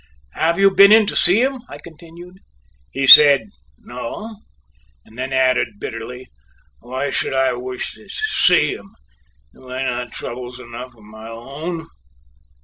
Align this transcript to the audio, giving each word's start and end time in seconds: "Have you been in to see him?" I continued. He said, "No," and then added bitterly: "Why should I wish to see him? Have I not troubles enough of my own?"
"Have 0.33 0.57
you 0.57 0.71
been 0.73 0.91
in 0.91 1.05
to 1.05 1.15
see 1.15 1.43
him?" 1.43 1.59
I 1.69 1.77
continued. 1.77 2.39
He 2.89 3.05
said, 3.05 3.41
"No," 3.77 4.35
and 5.05 5.15
then 5.15 5.31
added 5.31 5.79
bitterly: 5.79 6.25
"Why 6.79 7.11
should 7.11 7.35
I 7.35 7.53
wish 7.53 7.93
to 7.93 8.09
see 8.09 8.73
him? 8.73 8.95
Have 9.53 9.65
I 9.65 9.83
not 9.83 10.11
troubles 10.11 10.59
enough 10.59 10.95
of 10.95 11.03
my 11.03 11.27
own?" 11.29 11.85